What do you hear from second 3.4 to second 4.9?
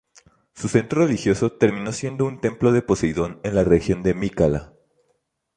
en la región de Mícala.